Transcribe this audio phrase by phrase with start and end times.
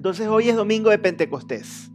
[0.00, 1.90] Entonces hoy es domingo de Pentecostés.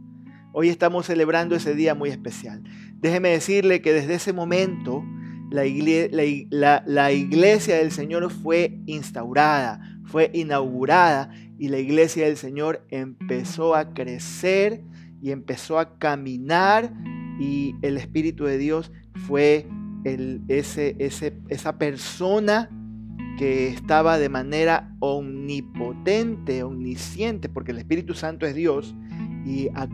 [0.52, 2.62] Hoy estamos celebrando ese día muy especial.
[3.00, 5.04] Déjeme decirle que desde ese momento
[5.50, 13.92] la iglesia, del Señor fue instaurada, fue inaugurada y la iglesia del Señor empezó a
[13.92, 14.84] crecer
[15.20, 16.92] y empezó a caminar
[17.40, 18.92] y el Espíritu de Dios
[19.26, 19.66] fue
[20.04, 22.70] el, esa persona
[23.36, 28.94] que estaba de manera omnipotente, omnisciente, porque el Espíritu Santo es Dios
[29.44, 29.88] y ha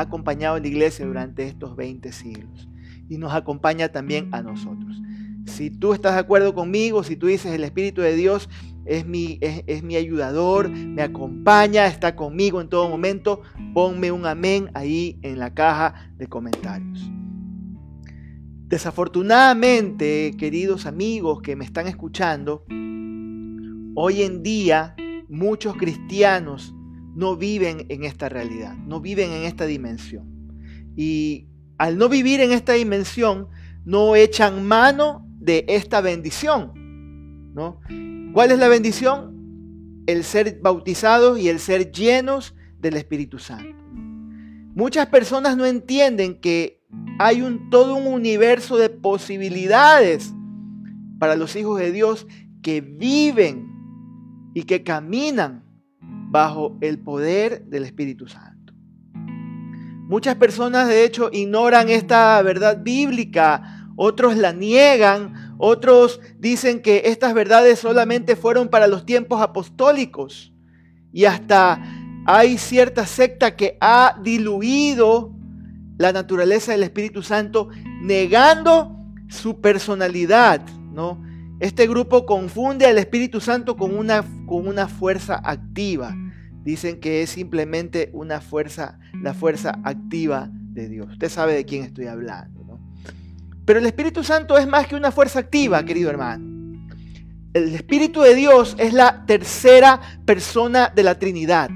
[0.00, 2.68] acompañado a la iglesia durante estos 20 siglos.
[3.08, 5.00] Y nos acompaña también a nosotros.
[5.44, 8.48] Si tú estás de acuerdo conmigo, si tú dices el Espíritu de Dios
[8.84, 13.42] es mi, es, mi ayudador, me acompaña, está conmigo en todo momento,
[13.74, 17.10] ponme un amén ahí en la caja de comentarios.
[18.68, 22.64] Desafortunadamente, queridos amigos que me están escuchando,
[23.96, 24.94] hoy en día
[25.28, 26.74] muchos cristianos
[27.16, 30.52] no viven en esta realidad, no viven en esta dimensión.
[30.96, 33.48] Y al no vivir en esta dimensión,
[33.84, 36.72] no echan mano de esta bendición.
[37.54, 37.80] ¿no?
[38.32, 40.02] ¿Cuál es la bendición?
[40.06, 43.74] El ser bautizados y el ser llenos del Espíritu Santo.
[44.74, 46.84] Muchas personas no entienden que
[47.18, 50.34] hay un, todo un universo de posibilidades
[51.18, 52.26] para los hijos de Dios
[52.60, 53.75] que viven
[54.56, 55.64] y que caminan
[56.00, 58.72] bajo el poder del Espíritu Santo.
[60.08, 67.34] Muchas personas de hecho ignoran esta verdad bíblica, otros la niegan, otros dicen que estas
[67.34, 70.54] verdades solamente fueron para los tiempos apostólicos
[71.12, 71.82] y hasta
[72.24, 75.34] hay cierta secta que ha diluido
[75.98, 77.68] la naturaleza del Espíritu Santo,
[78.00, 78.96] negando
[79.28, 80.62] su personalidad,
[80.94, 81.25] ¿no?
[81.58, 86.14] Este grupo confunde al Espíritu Santo con una, con una fuerza activa.
[86.62, 91.12] Dicen que es simplemente una fuerza, la fuerza activa de Dios.
[91.12, 92.80] Usted sabe de quién estoy hablando, ¿no?
[93.64, 96.56] Pero el Espíritu Santo es más que una fuerza activa, querido hermano.
[97.54, 101.70] El Espíritu de Dios es la tercera persona de la Trinidad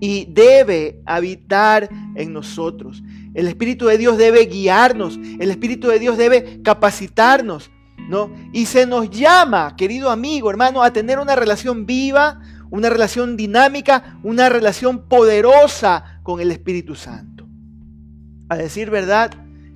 [0.00, 3.04] y debe habitar en nosotros.
[3.34, 7.70] El Espíritu de Dios debe guiarnos, el Espíritu de Dios debe capacitarnos,
[8.08, 8.32] ¿no?
[8.52, 12.40] Y se nos llama, querido amigo, hermano, a tener una relación viva,
[12.70, 17.46] una relación dinámica, una relación poderosa con el Espíritu Santo.
[18.48, 19.32] A decir verdad,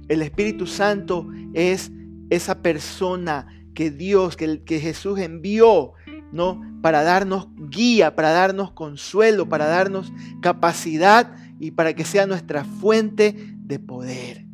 [0.09, 1.91] el Espíritu Santo es
[2.31, 5.95] esa persona que Dios, que, que Jesús envió
[6.33, 6.61] ¿no?
[6.83, 13.35] Para darnos guía, para darnos consuelo, para darnos capacidad y para que sea nuestra fuente
[13.59, 14.45] de poder.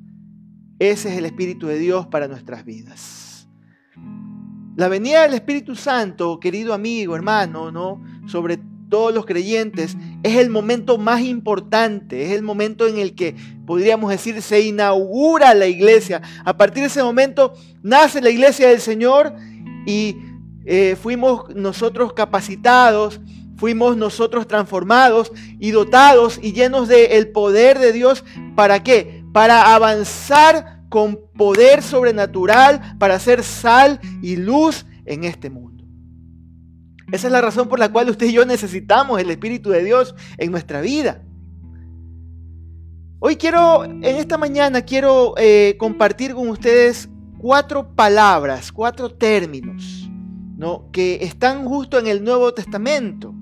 [0.78, 3.23] Ese es el Espíritu de Dios para nuestras vidas.
[4.76, 8.02] La venida del Espíritu Santo, querido amigo, hermano, ¿no?
[8.26, 13.34] Sobre todos los creyentes, es el momento más importante, es el momento en el que
[13.66, 16.22] podríamos decir se inaugura la iglesia.
[16.44, 19.34] A partir de ese momento nace la iglesia del Señor
[19.86, 20.16] y
[20.64, 23.20] eh, fuimos nosotros capacitados,
[23.56, 28.24] fuimos nosotros transformados y dotados y llenos del poder de Dios.
[28.56, 29.24] ¿Para qué?
[29.32, 35.82] Para avanzar con poder sobrenatural, para hacer sal y luz en este mundo.
[37.10, 40.14] Esa es la razón por la cual usted y yo necesitamos el Espíritu de Dios
[40.38, 41.20] en nuestra vida.
[43.18, 50.08] Hoy quiero, en esta mañana, quiero eh, compartir con ustedes cuatro palabras, cuatro términos
[50.56, 50.92] ¿no?
[50.92, 53.33] que están justo en el Nuevo Testamento,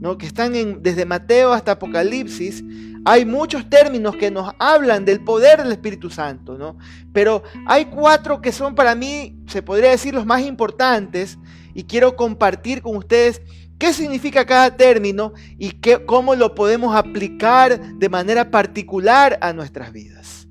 [0.00, 0.18] ¿no?
[0.18, 2.64] que están desde Mateo hasta Apocalipsis.
[3.04, 6.76] Hay muchos términos que nos hablan del poder del Espíritu Santo, ¿no?
[7.12, 11.38] pero hay cuatro que son para mí, se podría decir, los más importantes
[11.74, 13.40] y quiero compartir con ustedes
[13.78, 19.92] qué significa cada término y qué, cómo lo podemos aplicar de manera particular a nuestras
[19.92, 20.48] vidas.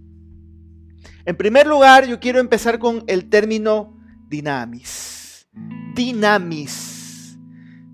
[1.25, 3.97] En primer lugar, yo quiero empezar con el término
[4.29, 5.17] dinamis
[5.97, 6.96] dinamis.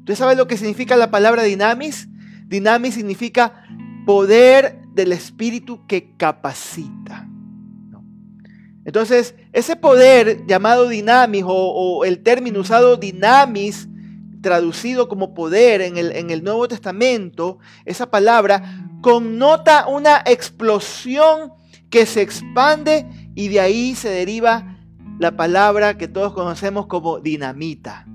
[0.05, 2.09] ¿Tú sabes lo que significa la palabra dinamis?
[2.47, 3.65] Dinamis significa
[4.05, 7.27] poder del Espíritu que capacita.
[8.85, 13.88] Entonces, ese poder llamado dinamis o, el término usado dinamis,
[14.41, 21.53] traducido como poder en el, en el Nuevo Testamento, esa palabra connota una explosión
[21.89, 24.77] que se expande y de ahí se deriva
[25.19, 28.06] la palabra que todos conocemos como dinamita.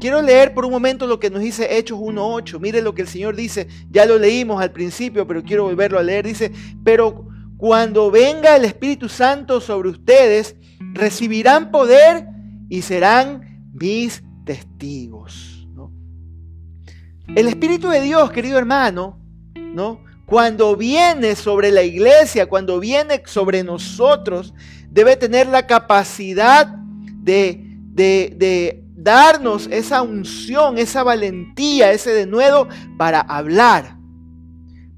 [0.00, 2.58] Quiero leer por un momento lo que nos dice Hechos 1.8.
[2.58, 3.68] Mire lo que el Señor dice.
[3.90, 6.26] Ya lo leímos al principio, pero quiero volverlo a leer.
[6.26, 6.50] Dice,
[6.82, 10.56] pero cuando venga el Espíritu Santo sobre ustedes,
[10.94, 12.26] recibirán poder
[12.70, 15.68] y serán mis testigos.
[17.36, 19.20] El Espíritu de Dios, querido hermano,
[19.54, 20.02] ¿no?
[20.26, 24.54] Cuando viene sobre la iglesia, cuando viene sobre nosotros,
[24.90, 27.60] debe tener la capacidad de,
[27.92, 32.68] de, de darnos esa unción, esa valentía, ese denuedo
[32.98, 33.96] para hablar,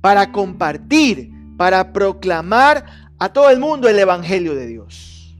[0.01, 2.85] para compartir, para proclamar
[3.19, 5.37] a todo el mundo el Evangelio de Dios.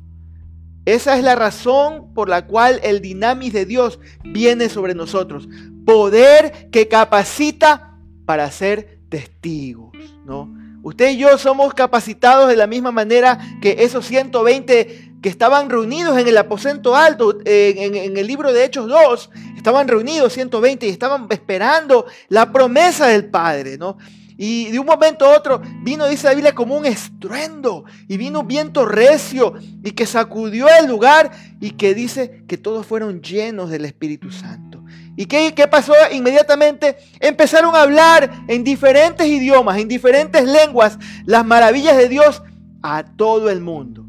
[0.85, 5.49] Esa es la razón por la cual el dinamis de Dios viene sobre nosotros.
[5.85, 9.93] Poder que capacita para ser testigos,
[10.25, 10.53] ¿no?
[10.83, 16.19] Usted y yo somos capacitados de la misma manera que esos 120 que estaban reunidos
[16.19, 21.29] en el aposento alto, en, el libro de Hechos 2, estaban reunidos 120 y estaban
[21.31, 23.97] esperando la promesa del Padre, ¿no?
[24.37, 27.85] Y de un momento a otro vino, dice la Biblia, como un estruendo.
[28.09, 29.55] Y vino un viento recio
[29.85, 31.31] y que sacudió el lugar
[31.61, 34.83] y que dice que todos fueron llenos del Espíritu Santo.
[35.17, 36.97] ¿Y qué, qué pasó inmediatamente?
[37.21, 42.43] Empezaron a hablar en diferentes idiomas, en diferentes lenguas, las maravillas de Dios
[42.83, 44.05] a todo el mundo.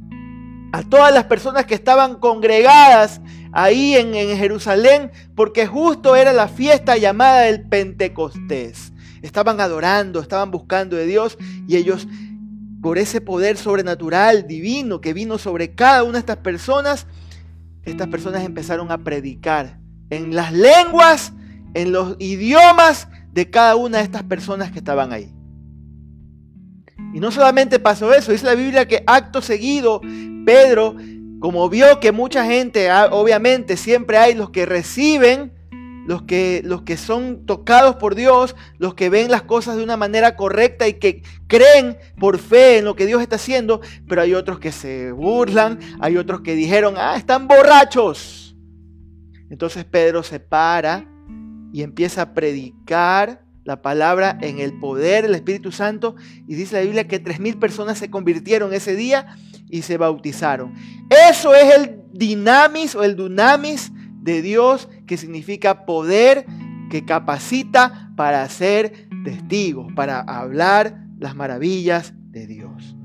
[0.73, 3.21] A todas las personas que estaban congregadas
[3.51, 8.91] ahí en, en Jerusalén, porque justo era la fiesta llamada el Pentecostés.
[9.21, 11.37] Estaban adorando, estaban buscando de Dios
[11.67, 12.07] y ellos,
[12.81, 17.05] por ese poder sobrenatural, divino, que vino sobre cada una de estas personas,
[17.83, 19.77] estas personas empezaron a predicar
[20.09, 21.33] en las lenguas,
[21.75, 25.31] en los idiomas de cada una de estas personas que estaban ahí.
[27.13, 30.01] Y no solamente pasó eso, dice la Biblia que acto seguido,
[30.45, 30.95] Pedro,
[31.39, 35.51] como vio que mucha gente, ah, obviamente siempre hay los que reciben
[36.05, 39.97] los que, los que son tocados por Dios, los que ven las cosas de una
[39.97, 44.33] manera correcta y que creen por fe en lo que Dios está haciendo, pero hay
[44.33, 48.55] otros que se burlan, hay otros que dijeron, ah, están borrachos.
[49.49, 51.05] Entonces Pedro se para
[51.71, 56.15] y empieza a predicar la palabra en el poder del Espíritu Santo
[56.47, 59.37] y dice la Biblia que tres mil personas se convirtieron ese día
[59.69, 60.73] y se bautizaron.
[61.29, 66.45] Eso es el dinamis o el dunamis de Dios que significa poder
[66.89, 72.95] que capacita para ser testigos, para hablar las maravillas de Dios.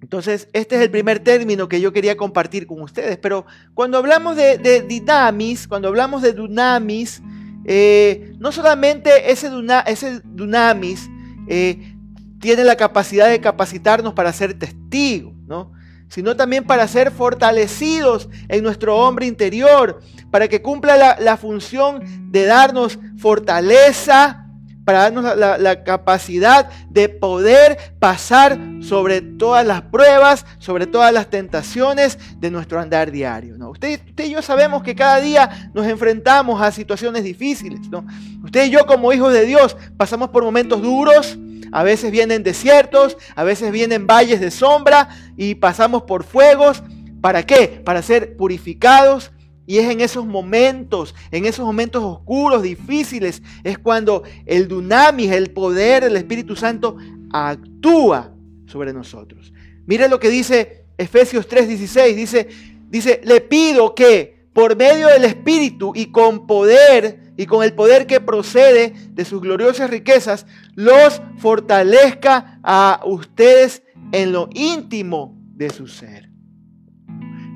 [0.00, 3.18] Entonces, este es el primer término que yo quería compartir con ustedes.
[3.18, 3.44] Pero
[3.74, 7.22] cuando hablamos de, dinamis, cuando hablamos de dunamis,
[7.70, 9.50] eh, no solamente ese,
[9.84, 11.10] ese dunamis
[11.48, 11.94] eh,
[12.40, 15.72] tiene la capacidad de capacitarnos para ser testigos, ¿no?
[16.08, 20.00] sino también para ser fortalecidos en nuestro hombre interior,
[20.30, 24.46] para que cumpla la, función de darnos fortaleza,
[24.88, 32.18] para darnos la, capacidad de poder pasar sobre todas las pruebas, sobre todas las tentaciones
[32.38, 33.58] de nuestro andar diario.
[33.58, 33.68] ¿no?
[33.68, 37.80] Usted, y yo sabemos que cada día nos enfrentamos a situaciones difíciles.
[37.90, 38.06] ¿no?
[38.42, 41.36] Usted y yo como hijos de Dios pasamos por momentos duros,
[41.70, 46.82] a veces vienen desiertos, a veces vienen valles de sombra y pasamos por fuegos.
[47.20, 47.82] ¿Para qué?
[47.84, 49.32] Para ser purificados.
[49.68, 55.50] Y es en esos momentos, en esos momentos oscuros, difíciles, es cuando el dunamis, el
[55.50, 56.96] poder del Espíritu Santo
[57.30, 58.32] actúa
[58.64, 59.52] sobre nosotros.
[59.84, 62.14] Mire lo que dice Efesios 3:16.
[62.14, 62.48] Dice,
[62.88, 68.06] dice, le pido que por medio del Espíritu y con poder y con el poder
[68.06, 75.88] que procede de sus gloriosas riquezas, los fortalezca a ustedes en lo íntimo de su
[75.88, 76.27] ser.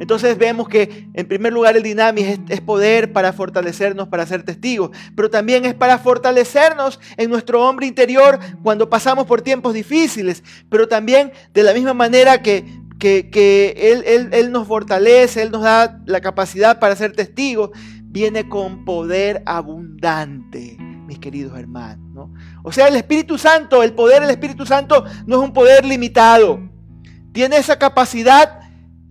[0.02, 4.90] Entonces vemos que en primer lugar el dinamis es, poder para fortalecernos, para ser testigos,
[5.14, 10.88] pero también es para fortalecernos en nuestro hombre interior cuando pasamos por tiempos difíciles, pero
[10.88, 12.64] también de la misma manera que,
[12.98, 17.70] que, él, él, nos fortalece, Él nos da la capacidad para ser testigos,
[18.02, 22.28] viene con poder abundante, mis queridos hermanos.
[22.64, 26.58] O sea, el Espíritu Santo, el poder del Espíritu Santo no es un poder limitado.
[27.32, 28.61] Tiene esa capacidad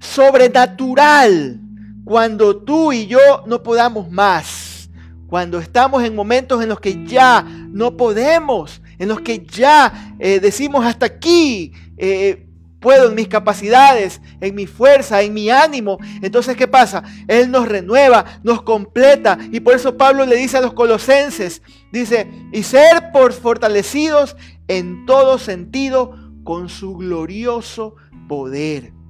[0.02, 1.60] sobrenatural
[2.04, 4.90] cuando tú y yo no podamos más.
[5.28, 10.42] Cuando estamos en momentos en los que ya no podemos, en los que ya eh,
[10.42, 11.72] decimos hasta aquí.
[11.96, 12.48] Eh,
[12.82, 16.00] puedo en mis capacidades, en mi fuerza, en mi ánimo.
[16.22, 17.04] Entonces, ¿qué pasa?
[17.28, 19.38] Él nos renueva, nos completa.
[19.52, 21.62] Y por eso Pablo le dice a los colosenses,
[21.94, 24.36] dice, y ser por fortalecidos
[24.68, 27.96] en todo sentido con su glorioso
[28.28, 29.01] poder.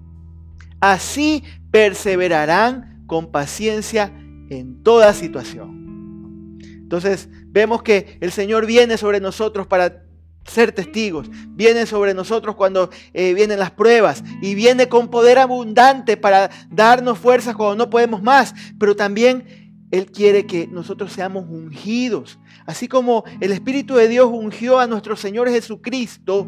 [0.81, 4.11] Así perseverarán con paciencia
[4.49, 6.57] en toda situación.
[6.61, 10.03] Entonces, vemos que el Señor viene sobre nosotros para
[10.45, 11.29] ser testigos.
[11.49, 17.19] Viene sobre nosotros cuando eh, vienen las pruebas y viene con poder abundante para darnos
[17.19, 22.39] fuerzas cuando no podemos más, pero también Él quiere que nosotros seamos ungidos.
[22.65, 26.47] Así como el Espíritu de Dios ungió a nuestro Señor Jesucristo,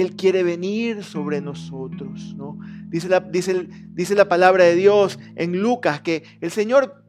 [0.00, 2.34] Él quiere venir sobre nosotros.
[2.36, 2.58] ¿no?
[2.88, 7.04] Dice, la, dice, dice la palabra de Dios en Lucas que el Señor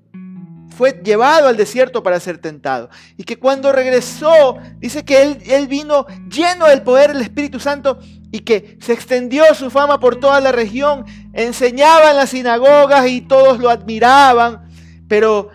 [0.75, 2.89] fue llevado al desierto para ser tentado.
[3.17, 7.99] Y que cuando regresó, dice que él, él, vino lleno del poder del Espíritu Santo
[8.31, 11.05] y que se extendió su fama por toda la región.
[11.33, 14.65] Enseñaba en las sinagogas y todos lo admiraban.
[15.07, 15.49] Pero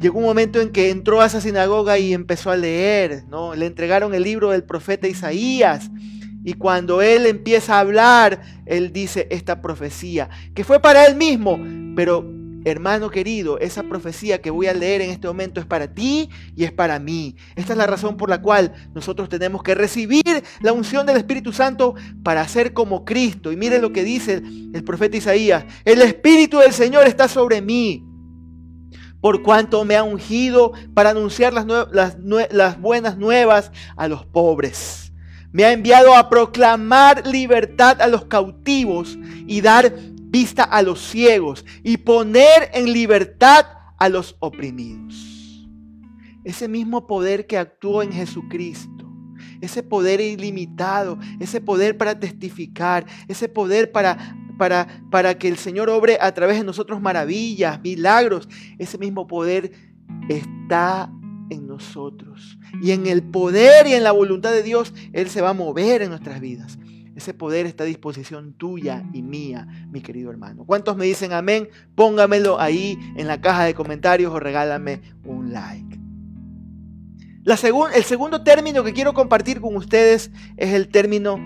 [0.00, 3.54] llegó un momento en que entró a esa sinagoga y empezó a leer, ¿no?
[3.54, 5.90] Le entregaron el libro del profeta Isaías.
[6.46, 11.58] Y cuando él empieza a hablar, él dice esta profecía, que fue para él mismo,
[11.96, 12.24] pero
[12.64, 16.62] hermano querido, esa profecía que voy a leer en este momento es para ti y
[16.62, 17.34] es para mí.
[17.56, 21.52] Esta es la razón por la cual nosotros tenemos que recibir la unción del Espíritu
[21.52, 23.50] Santo para ser como Cristo.
[23.50, 24.40] Y miren lo que dice
[24.72, 28.04] el profeta Isaías, el Espíritu del Señor está sobre mí
[29.20, 31.66] por cuanto me ha ungido para anunciar las,
[32.52, 35.05] las, buenas nuevas a los pobres.
[35.56, 39.90] Me ha enviado a proclamar libertad a los cautivos y dar
[40.24, 43.64] vista a los ciegos y poner en libertad
[43.96, 45.66] a los oprimidos.
[46.44, 49.10] Ese mismo poder que actuó en Jesucristo,
[49.62, 56.18] ese poder ilimitado, ese poder para testificar, ese poder para para, que el Señor obre
[56.20, 58.46] a través de nosotros maravillas, milagros.
[58.78, 59.72] Ese mismo poder
[60.28, 61.10] está
[61.50, 62.58] en nosotros.
[62.82, 66.02] Y en el poder y en la voluntad de Dios, Él se va a mover
[66.02, 66.78] en nuestras vidas.
[67.16, 70.66] Ese poder está a disposición tuya y mía, mi querido hermano.
[70.66, 71.68] ¿Cuántos me dicen amén?
[71.94, 75.98] Póngamelo ahí en la caja de comentarios o regálame un like.
[77.42, 77.54] La
[77.94, 81.38] el segundo término que quiero compartir con ustedes es el término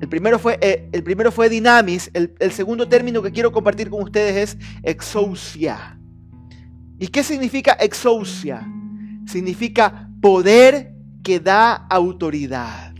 [0.00, 3.90] el primero fue, eh, el primero fue dinamis, el, el, segundo término que quiero compartir
[3.90, 5.98] con ustedes es exousia.
[7.00, 8.64] ¿Y qué significa exousia?
[9.28, 12.94] Significa poder que da autoridad.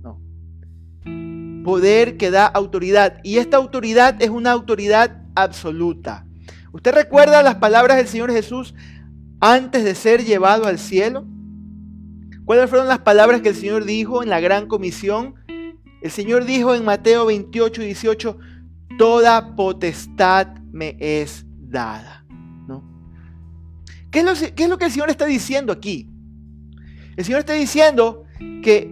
[0.00, 0.20] No.
[1.64, 3.18] Poder que da autoridad.
[3.24, 6.24] Y esta autoridad es una autoridad absoluta.
[6.72, 8.74] ¿Usted recuerda las palabras del Señor Jesús
[9.40, 11.26] antes de ser llevado al cielo?
[12.44, 15.34] ¿Cuáles fueron las palabras que el Señor dijo en la gran comisión?
[16.00, 18.38] El Señor dijo en Mateo 28 y 18,
[18.98, 22.25] toda potestad me es dada.
[24.16, 26.08] ¿Qué, es lo, ¿Qué es lo que el Señor está diciendo aquí?
[27.18, 28.24] El Señor está diciendo
[28.62, 28.90] que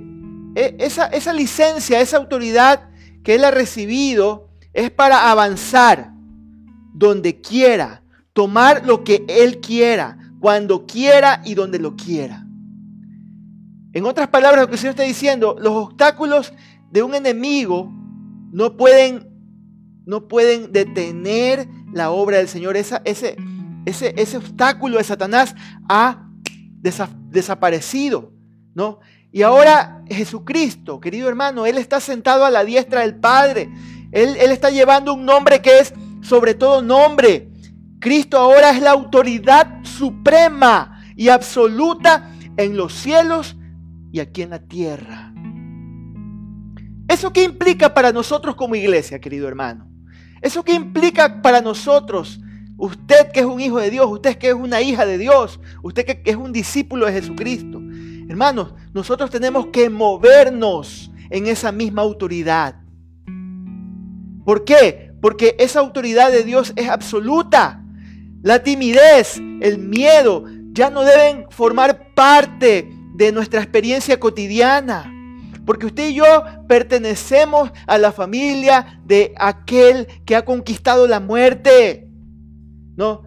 [0.55, 2.91] e, esa, esa licencia, esa autoridad
[3.23, 6.13] que Él ha recibido es para avanzar
[6.93, 8.03] donde quiera,
[8.35, 12.47] tomar lo que Él quiera, cuando quiera y donde lo quiera.
[13.95, 16.53] En otras palabras, lo que el Señor está diciendo, los obstáculos
[16.91, 17.91] de un enemigo
[18.53, 19.27] no pueden,
[20.05, 22.77] no pueden detener la obra del Señor.
[22.77, 23.37] ese,
[23.85, 25.55] ese, ese obstáculo de Satanás
[25.89, 26.29] ha
[27.31, 28.33] desaparecido.
[28.75, 29.01] ¿no?
[29.33, 33.69] Y ahora Jesucristo, querido hermano, Él está sentado a la diestra del Padre.
[34.13, 37.51] Él, él está llevando un nombre que es sobre todo nombre.
[38.01, 43.57] Cristo ahora es la autoridad suprema y absoluta en los cielos
[44.13, 45.33] y aquí en la tierra.
[47.09, 49.89] ¿Eso qué implica para nosotros como iglesia, querido hermano?
[50.41, 52.41] ¿Eso qué implica para nosotros?
[52.77, 56.05] Usted que es un hijo de Dios, usted que es una hija de Dios, usted
[56.05, 57.81] que es un discípulo de Jesucristo.
[58.29, 62.77] Hermanos, nosotros tenemos que movernos en esa misma autoridad.
[64.45, 65.13] ¿Por qué?
[65.21, 67.83] Porque esa autoridad de Dios es absoluta.
[68.43, 75.11] La timidez, el miedo, ya no deben formar parte de nuestra experiencia cotidiana.
[75.65, 82.04] Porque usted y yo pertenecemos a la familia de aquel que ha conquistado la muerte.
[82.97, 83.23] ¿No?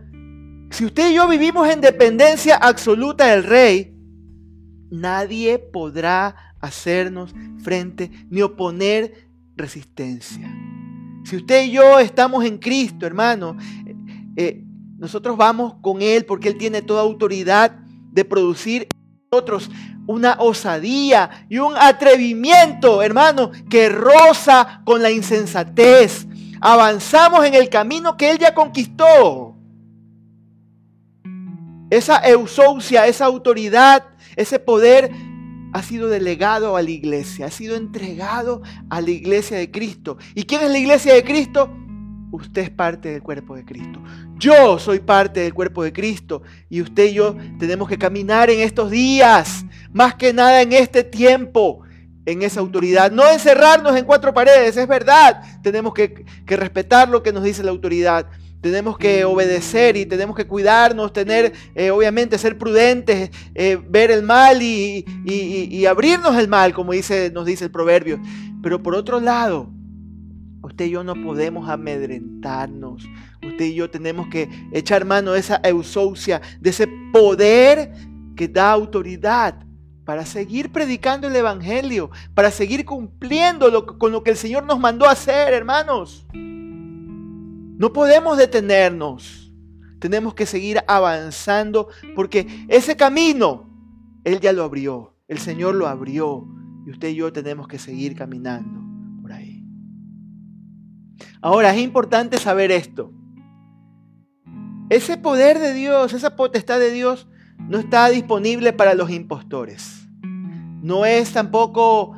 [0.72, 3.96] Si usted y yo vivimos en dependencia absoluta del rey,
[4.90, 10.54] nadie podrá hacernos frente ni oponer resistencia.
[11.24, 13.96] Si usted y yo estamos en Cristo, hermano, eh,
[14.36, 14.64] eh,
[14.98, 17.78] nosotros vamos con Él porque Él tiene toda autoridad
[18.12, 18.88] de producir
[19.32, 19.70] nosotros
[20.08, 26.26] una osadía y un atrevimiento, hermano, que roza con la insensatez.
[26.62, 29.47] Avanzamos en el camino que Él ya conquistó.
[31.90, 35.12] Esa eusousia, esa autoridad, ese poder
[35.74, 40.18] ha sido delegado a la iglesia, ha sido entregado a la iglesia de Cristo.
[40.36, 41.72] ¿Y quién es la iglesia de Cristo?
[42.32, 44.02] Usted es parte del cuerpo de Cristo.
[44.38, 48.60] Yo soy parte del cuerpo de Cristo y usted y yo tenemos que caminar en
[48.60, 51.82] estos días, más que nada en este tiempo,
[52.26, 53.10] en esa autoridad.
[53.12, 55.42] No encerrarnos en cuatro paredes, es verdad.
[55.64, 58.28] Tenemos que, respetar lo que nos dice la autoridad,
[58.62, 64.24] tenemos que obedecer y tenemos que cuidarnos, tener, eh, obviamente, ser prudentes, eh, ver el
[64.24, 68.20] mal y, y, abrirnos el mal, como dice, nos dice el proverbio.
[68.64, 69.70] Pero por otro lado,
[70.62, 73.08] usted y yo no podemos amedrentarnos.
[73.46, 77.94] Usted y yo tenemos que echar mano de esa eusoucia, de ese poder
[78.36, 79.64] que da autoridad
[80.04, 85.06] para seguir predicando el Evangelio, para seguir cumpliendo con lo que el Señor nos mandó
[85.06, 86.26] a hacer, hermanos.
[87.78, 89.54] No podemos detenernos.
[90.00, 93.70] Tenemos que seguir avanzando porque ese camino,
[94.24, 95.16] Él ya lo abrió.
[95.28, 96.48] El Señor lo abrió.
[96.86, 98.82] Y usted y yo tenemos que seguir caminando
[99.22, 99.64] por ahí.
[101.42, 103.12] Ahora, es importante saber esto.
[104.90, 107.28] Ese poder de Dios, esa potestad de Dios,
[107.60, 110.08] no está disponible para los impostores.
[110.82, 112.16] No es tampoco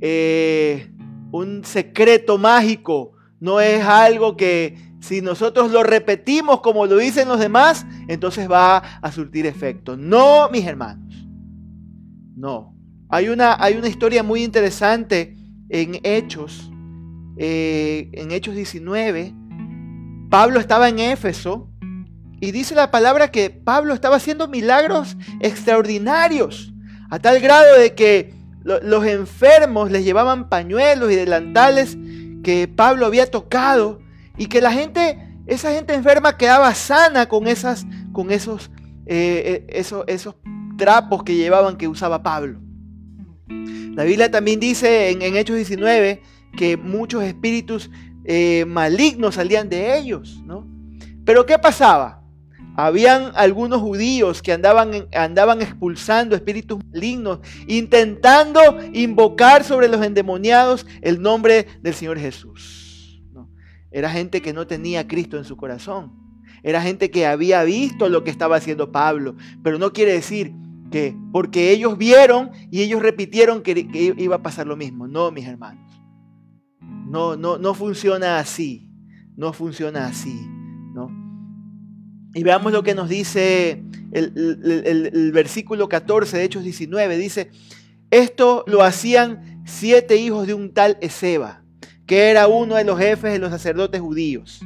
[0.00, 0.90] eh,
[1.30, 3.12] un secreto mágico.
[3.38, 8.78] No es algo que si nosotros lo repetimos como lo dicen los demás, entonces va
[8.78, 9.96] a surtir efecto.
[9.96, 11.26] No, mis hermanos.
[12.36, 12.74] No.
[13.08, 15.36] Hay una, hay una historia muy interesante
[15.68, 16.70] en Hechos,
[17.36, 19.34] eh, en Hechos 19.
[20.28, 21.70] Pablo estaba en Éfeso
[22.40, 26.72] y dice la palabra que Pablo estaba haciendo milagros extraordinarios,
[27.10, 28.34] a tal grado de que
[28.64, 31.96] los enfermos les llevaban pañuelos y delantales
[32.42, 34.00] que Pablo había tocado
[34.36, 38.70] y que la gente, esa gente enferma quedaba sana con, esas, con esos,
[39.06, 40.34] eh, eh, esos, esos
[40.76, 42.60] trapos que llevaban que usaba Pablo.
[43.48, 46.22] La Biblia también dice en, Hechos 19
[46.56, 47.90] que muchos espíritus
[48.24, 50.66] eh, malignos salían de ellos, ¿no?
[51.24, 52.22] Pero ¿qué pasaba?
[52.76, 58.60] Habían algunos judíos que andaban, andaban expulsando espíritus malignos, intentando
[58.92, 62.85] invocar sobre los endemoniados el nombre del Señor Jesús.
[63.96, 66.12] Era gente que no tenía Cristo en su corazón.
[66.62, 69.36] Era gente que había visto lo que estaba haciendo Pablo.
[69.62, 70.52] Pero no quiere decir
[70.90, 75.08] que porque ellos vieron y ellos repitieron que, iba a pasar lo mismo.
[75.08, 75.90] No, mis hermanos.
[76.80, 78.90] No, no, no funciona así.
[79.34, 80.46] No funciona así.
[82.34, 87.16] Y veamos lo que nos dice el, versículo 14 de Hechos 19.
[87.16, 87.50] Dice,
[88.10, 91.64] esto lo hacían siete hijos de un tal Ezeba,
[92.06, 94.60] que era uno de los jefes de los sacerdotes judíos.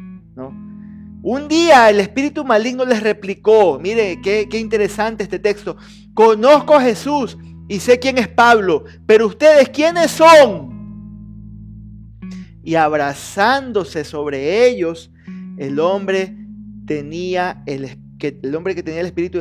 [1.22, 5.76] Un día el espíritu maligno les replicó, mire qué, qué interesante este texto,
[6.14, 7.36] conozco a Jesús
[7.68, 10.78] y sé quién es Pablo, pero ustedes quiénes son.
[12.62, 15.10] Y abrazándose sobre ellos,
[15.58, 16.36] el hombre
[16.86, 19.40] tenía el, que, el hombre que tenía el espíritu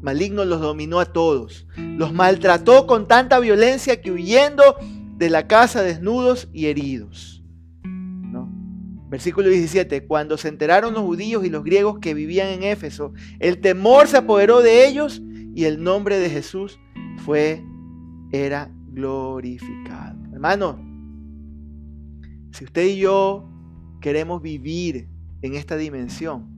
[0.00, 1.66] maligno los dominó a todos.
[1.76, 4.76] Los maltrató con tanta violencia que huyendo
[5.22, 7.44] de la casa desnudos y heridos.
[9.08, 10.04] Versículo 17.
[10.06, 14.16] Cuando se enteraron los judíos y los griegos que vivían en Éfeso, el temor se
[14.16, 15.22] apoderó de ellos
[15.54, 16.80] y el nombre de Jesús
[17.18, 17.62] fue,
[18.32, 20.18] era glorificado.
[20.32, 20.82] Hermano,
[22.50, 23.48] si usted y yo
[24.00, 25.08] queremos vivir
[25.42, 26.48] en esta dimensión,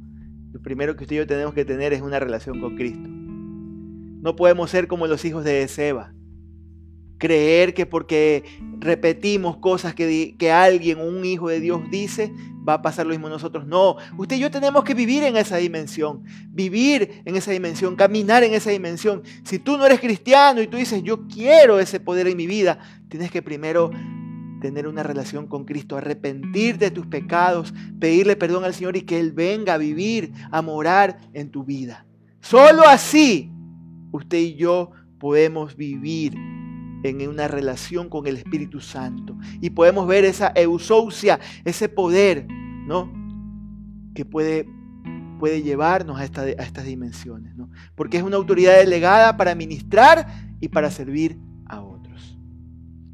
[0.53, 3.11] lo primero que usted y yo tenemos que tener es una relación con Cristo.
[3.11, 6.14] No podemos ser como los hijos de Ezeba.
[7.19, 8.45] Creer que porque
[8.79, 12.33] repetimos cosas que, que alguien, un hijo de Dios dice,
[12.67, 13.67] va a pasar lo mismo nosotros.
[13.67, 18.43] No, usted y yo tenemos que vivir en esa dimensión, vivir en esa dimensión, caminar
[18.43, 19.23] en esa dimensión.
[19.45, 22.79] Si tú no eres cristiano y tú dices, yo quiero ese poder en mi vida,
[23.09, 23.91] tienes que primero
[24.61, 29.21] tener una relación con Cristo, arrepentir de tus pecados, pedirle perdón al Señor y que
[29.21, 32.07] Él venga a vivir, a morar en tu vida.
[32.41, 33.53] Solo así
[34.11, 36.35] usted y yo podemos vivir
[37.05, 42.47] en una relación con el Espíritu Santo y podemos ver esa eusousia, ese poder,
[42.87, 43.13] ¿no?
[44.15, 44.67] Que puede,
[45.39, 47.71] puede llevarnos a, esta, a estas dimensiones, ¿no?
[47.95, 50.27] Porque es una autoridad delegada para ministrar
[50.61, 52.39] y para servir a otros.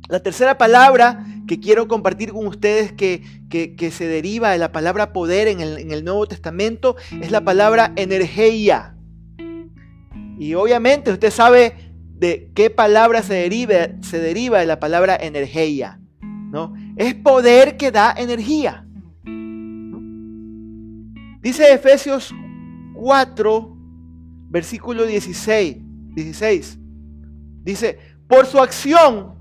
[0.09, 3.25] La tercera palabra que quiero compartir con ustedes que,
[3.91, 8.95] se deriva de la palabra poder en el, Nuevo Testamento es la palabra energía.
[10.39, 11.90] Y obviamente usted sabe
[12.21, 15.99] de qué palabra se deriva, se deriva de la palabra energía.
[16.21, 16.75] ¿no?
[16.97, 18.87] Es poder que da energía.
[21.41, 22.35] Dice Efesios
[22.95, 23.77] 4,
[24.51, 25.77] versículo 16,
[26.15, 26.79] 16.
[27.65, 29.41] Dice, por su acción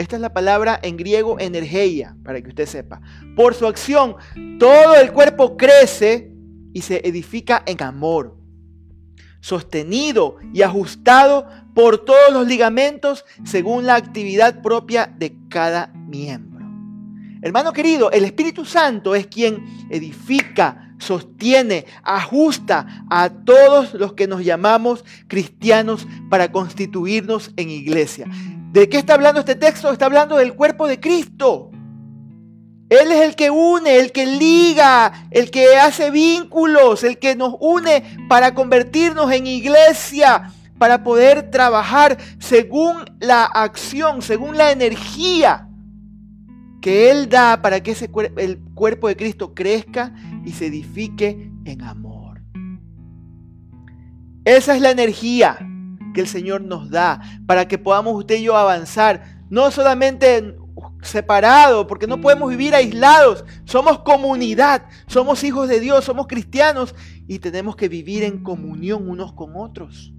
[0.00, 3.02] esta es la palabra en griego energía, para que usted sepa.
[3.36, 4.16] Por su acción,
[4.58, 6.32] todo el cuerpo crece
[6.72, 8.39] y se edifica en amor,
[9.40, 16.66] sostenido y ajustado por todos los ligamentos según la actividad propia de cada miembro.
[17.42, 24.44] Hermano querido, el Espíritu Santo es quien edifica, sostiene, ajusta a todos los que nos
[24.44, 28.26] llamamos cristianos para constituirnos en iglesia.
[28.72, 29.90] ¿De qué está hablando este texto?
[29.90, 31.69] Está hablando del cuerpo de Cristo.
[32.90, 37.54] Él es el que une, el que liga, el que hace vínculos, el que nos
[37.60, 45.68] une para convertirnos en iglesia, para poder trabajar según la acción, según la energía
[46.80, 50.12] que Él da para que ese el cuerpo de Cristo crezca
[50.44, 52.42] y se edifique en amor.
[54.44, 55.58] Esa es la energía
[56.12, 60.56] que el Señor nos da para que podamos usted y yo avanzar, no solamente
[61.02, 66.94] separados, porque no podemos vivir aislados, somos comunidad, somos hijos de Dios, somos cristianos
[67.26, 70.12] y tenemos que vivir en comunión unos con otros.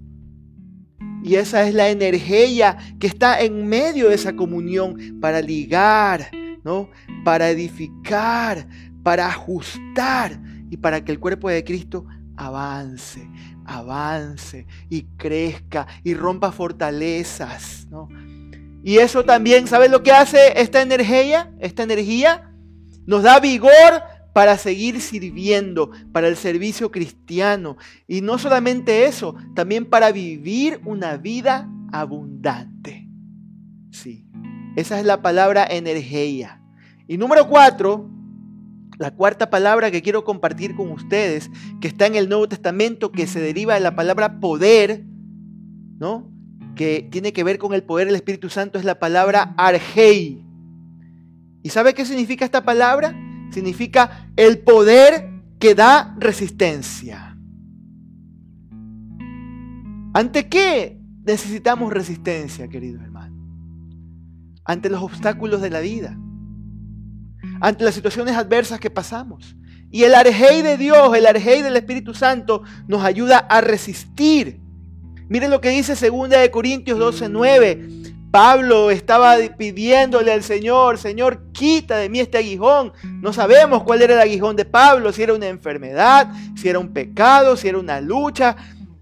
[1.22, 6.30] Y esa es la energía que está en medio de esa comunión para ligar,
[6.64, 6.90] ¿no?
[7.24, 8.66] Para edificar,
[9.02, 10.40] para ajustar
[10.70, 13.28] y para que el cuerpo de Cristo avance,
[13.64, 17.86] avance y crezca y rompa fortalezas,
[18.82, 21.52] Y eso también, ¿sabes lo que hace esta energía?
[21.60, 22.52] Esta energía
[23.06, 27.76] nos da vigor para seguir sirviendo, para el servicio cristiano.
[28.08, 33.08] Y no solamente eso, también para vivir una vida abundante.
[33.90, 34.26] Sí,
[34.76, 36.62] esa es la palabra energía.
[37.06, 38.08] Y número cuatro,
[38.98, 43.26] la cuarta palabra que quiero compartir con ustedes, que está en el Nuevo Testamento, que
[43.26, 45.04] se deriva de la palabra poder,
[45.98, 46.31] ¿no?
[46.74, 50.44] Que tiene que ver con el poder del Espíritu Santo, es la palabra argei.
[51.62, 53.14] ¿Y sabe qué significa esta palabra?
[53.50, 57.36] Significa el poder que da resistencia.
[60.14, 63.36] ¿Ante qué necesitamos resistencia, querido hermano?
[64.64, 66.16] Ante los obstáculos de la vida
[67.62, 69.56] ante las situaciones adversas que pasamos.
[69.90, 74.60] Y el arjei de Dios, el arjei del Espíritu Santo nos ayuda a resistir.
[75.28, 78.02] Miren lo que dice 2 de Corintios 12:9.
[78.32, 82.94] Pablo estaba pidiéndole al Señor, Señor, quita de mí este aguijón.
[83.20, 86.94] No sabemos cuál era el aguijón de Pablo, si era una enfermedad, si era un
[86.94, 88.56] pecado, si era una lucha.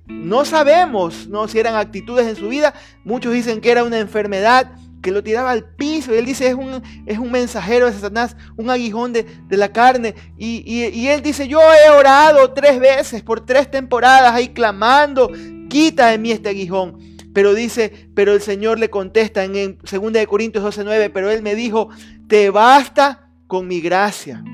[0.09, 1.47] No sabemos ¿no?
[1.47, 2.75] si eran actitudes en su vida.
[3.05, 6.13] Muchos dicen que era una enfermedad que lo tiraba al piso.
[6.13, 10.17] Y él dice, es un, es un mensajero de Satanás, un aguijón de, la carne.
[10.37, 15.31] Y, y, él dice, yo he orado tres veces por tres temporadas ahí clamando,
[15.71, 16.99] quita de mí este aguijón.
[17.33, 21.55] Pero dice, pero el Señor le contesta en 2 de Corintios 12:9, pero él me
[21.55, 21.89] dijo,
[22.27, 24.45] te basta con mi gracia,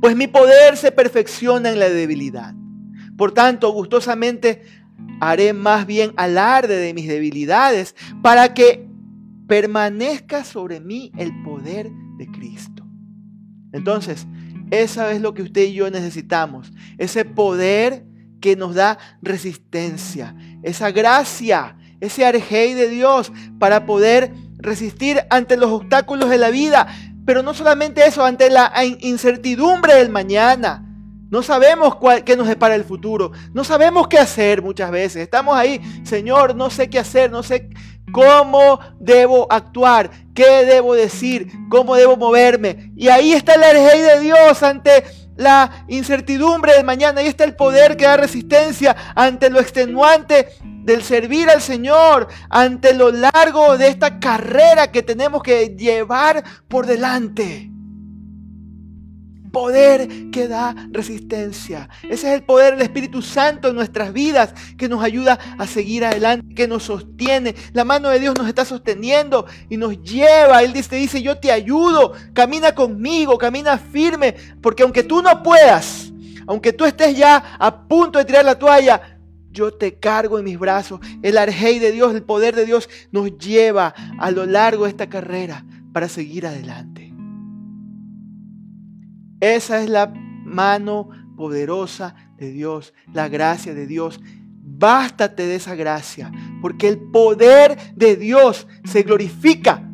[0.00, 2.54] pues mi poder se perfecciona en la debilidad.
[3.16, 4.62] Por tanto, gustosamente
[5.20, 8.88] haré más bien alarde de mis debilidades para que
[9.46, 12.86] permanezca sobre mí el poder de Cristo.
[13.72, 14.26] Entonces,
[14.70, 16.72] esa es lo que usted y yo necesitamos.
[16.98, 18.06] Ese poder
[18.40, 20.34] que nos da resistencia.
[20.62, 26.88] Esa gracia, ese arjei de Dios para poder resistir ante los obstáculos de la vida.
[27.26, 30.86] Pero no solamente eso, ante la incertidumbre del mañana.
[31.30, 33.30] No sabemos cuál, qué nos depara el futuro.
[33.54, 35.22] No sabemos qué hacer muchas veces.
[35.22, 37.70] Estamos ahí, Señor, no sé qué hacer, no sé
[38.12, 40.10] ¿Cómo debo actuar?
[40.34, 41.50] ¿Qué debo decir?
[41.68, 42.92] ¿Cómo debo moverme?
[42.96, 45.04] Y ahí está el rey de Dios ante
[45.40, 47.20] la incertidumbre del mañana.
[47.20, 52.94] Ahí está el poder que da resistencia ante lo extenuante del servir al Señor, ante
[52.94, 57.69] lo largo de esta carrera que tenemos que llevar por delante
[59.50, 61.88] poder que da resistencia.
[62.02, 66.04] Ese es el poder del Espíritu Santo en nuestras vidas que nos ayuda a seguir
[66.04, 67.54] adelante, que nos sostiene.
[67.72, 70.62] La mano de Dios nos está sosteniendo y nos lleva.
[70.62, 76.12] Él dice, dice, yo te ayudo, camina conmigo, camina firme, porque aunque tú no puedas,
[76.46, 79.18] aunque tú estés ya a punto de tirar la toalla,
[79.52, 81.00] yo te cargo en mis brazos.
[81.22, 85.08] El arjei de Dios, el poder de Dios nos lleva a lo largo de esta
[85.08, 86.99] carrera para seguir adelante.
[89.40, 90.12] Esa es la
[90.44, 94.20] mano poderosa de Dios, la gracia de Dios.
[94.62, 96.30] Bástate de esa gracia,
[96.62, 99.86] porque el poder de Dios se glorifica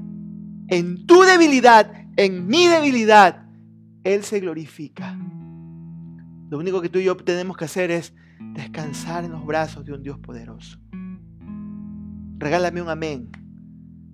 [0.68, 3.46] en tu debilidad, en mi debilidad.
[4.04, 5.16] Él se glorifica.
[6.50, 8.14] Lo único que tú y yo tenemos que hacer es
[8.54, 10.78] descansar en los brazos de un Dios poderoso.
[12.38, 13.30] Regálame un amén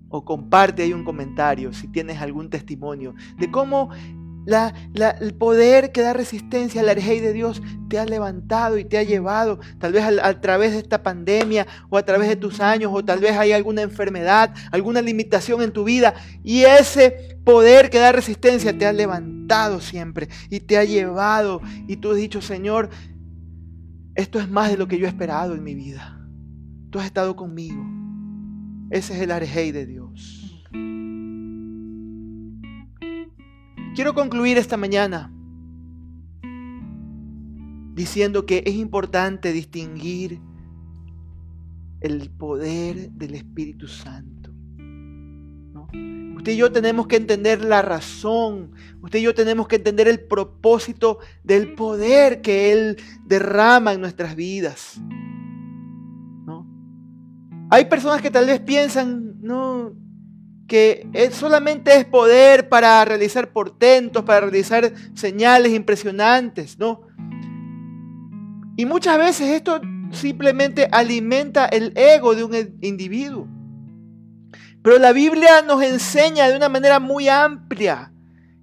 [0.08, 3.90] o comparte ahí un comentario si tienes algún testimonio de cómo
[4.46, 9.02] el poder que da resistencia al arjei de Dios te ha levantado y te ha
[9.02, 13.04] llevado, tal vez a, través de esta pandemia o a través de tus años, o
[13.04, 18.12] tal vez hay alguna enfermedad, alguna limitación en tu vida, y ese poder que da
[18.12, 22.90] resistencia te ha levantado siempre y te ha llevado y tú has dicho, Señor,
[24.14, 26.18] esto es más de lo que yo he esperado en mi vida.
[26.90, 27.82] Tú has estado conmigo.
[28.90, 30.41] Ese es el arjei de Dios.
[33.94, 35.30] Quiero concluir esta mañana
[37.94, 40.40] diciendo que es importante distinguir
[42.00, 44.50] el poder del Espíritu Santo.
[46.36, 50.20] Usted y yo tenemos que entender la razón, usted y yo tenemos que entender el
[50.20, 55.00] propósito del poder que Él derrama en nuestras vidas.
[57.70, 59.94] Hay personas que tal vez piensan, no,
[60.72, 67.02] que solamente es poder para realizar portentos, para realizar señales impresionantes, ¿no?
[68.78, 69.82] Y muchas veces esto
[70.12, 73.46] simplemente alimenta el ego de un individuo.
[74.82, 78.10] Pero la Biblia nos enseña de una manera muy amplia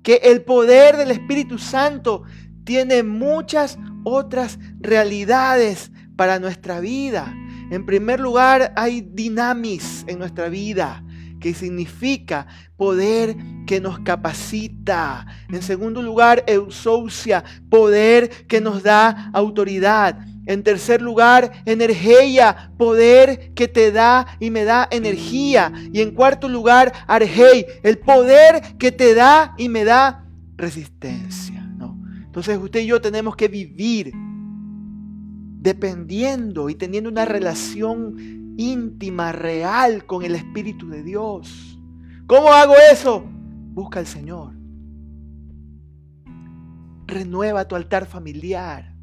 [0.01, 2.23] que el poder del Espíritu Santo
[2.63, 7.31] tiene muchas otras realidades para nuestra vida.
[7.69, 11.03] En primer lugar, hay dinamis en nuestra vida,
[11.39, 12.47] que significa
[12.77, 15.25] poder que nos capacita.
[15.49, 20.19] En segundo lugar, eusousia, poder que nos da autoridad.
[20.45, 25.71] En tercer lugar, energía, poder que te da y me da energía.
[25.93, 30.25] Y en cuarto lugar, argei, el poder que te da y me da
[30.57, 31.61] resistencia.
[31.77, 32.01] ¿no?
[32.25, 34.11] Entonces usted y yo tenemos que vivir
[35.59, 41.79] dependiendo y teniendo una relación íntima, real con el Espíritu de Dios.
[42.27, 43.23] ¿Cómo hago eso?
[43.73, 44.53] Busca al Señor.
[47.07, 48.95] Renueva tu altar familiar.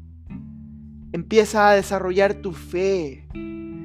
[1.11, 3.27] Empieza a desarrollar tu fe.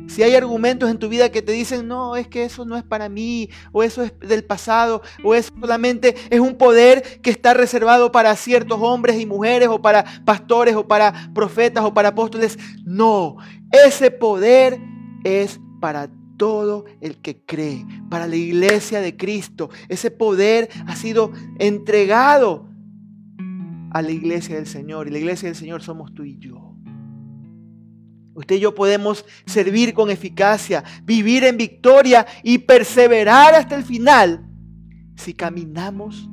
[0.09, 2.83] Si hay argumentos en tu vida que te dicen, no, es que eso no es
[2.83, 7.55] para mí, o eso es del pasado, o eso solamente es un poder que está
[7.55, 12.59] reservado para ciertos hombres y mujeres, o para pastores, o para profetas, o para apóstoles.
[12.85, 13.37] No,
[13.71, 14.79] ese poder
[15.25, 19.71] es para todo el que cree, para la iglesia de Cristo.
[19.89, 22.69] Ese poder ha sido entregado
[23.93, 26.62] a la iglesia del Señor, y la iglesia del Señor somos tú y yo.
[28.35, 34.49] Usted y yo podemos servir con eficacia, vivir en victoria y perseverar hasta el final
[35.17, 36.29] si caminamos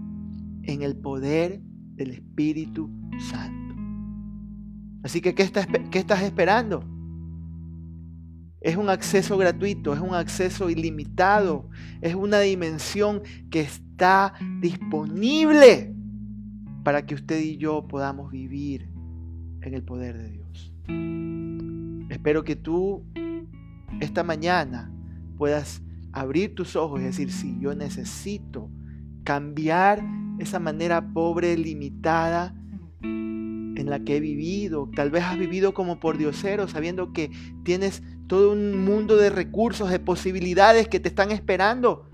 [0.64, 1.60] en el poder
[1.96, 2.90] del Espíritu
[3.30, 3.76] Santo.
[5.04, 6.84] Así que, ¿qué estás, qué estás esperando?
[8.62, 11.70] Es un acceso gratuito, es un acceso ilimitado,
[12.02, 15.94] es una dimensión que está disponible
[16.84, 18.90] para que usted y yo podamos vivir
[19.62, 20.74] en el poder de Dios.
[22.10, 23.06] Espero que tú
[24.02, 24.92] esta mañana
[25.38, 28.70] puedas abrir tus ojos y decir, sí, yo necesito
[29.24, 30.04] cambiar
[30.40, 32.56] esa manera pobre, limitada
[33.02, 34.90] en la que he vivido.
[34.96, 37.32] Tal vez has vivido como por diosero, sabiendo que
[37.64, 42.10] tienes todo un mundo de recursos, de posibilidades que te están esperando.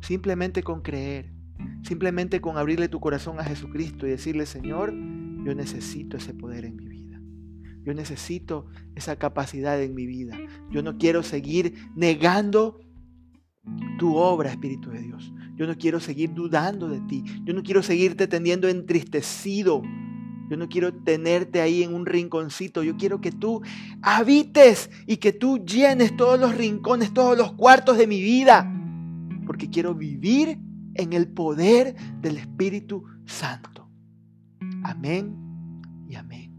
[0.00, 1.32] Simplemente con creer,
[1.82, 4.92] simplemente con abrirle tu corazón a Jesucristo y decirle, Señor,
[5.44, 6.99] yo necesito ese poder en mi vida.
[7.90, 10.38] Yo necesito esa capacidad en mi vida.
[10.70, 12.78] Yo no quiero seguir negando
[13.98, 15.32] tu obra, Espíritu de Dios.
[15.56, 17.24] Yo no quiero seguir dudando de ti.
[17.42, 19.82] Yo no quiero seguirte teniendo entristecido.
[20.48, 22.84] Yo no quiero tenerte ahí en un rinconcito.
[22.84, 23.60] Yo quiero que tú
[24.02, 28.72] habites y que tú llenes todos los rincones, todos los cuartos de mi vida.
[29.48, 30.60] Porque quiero vivir
[30.94, 33.90] en el poder del Espíritu Santo.
[34.84, 35.34] Amén
[36.08, 36.49] y amén.